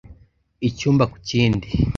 [0.67, 1.67] icyumba ku kindi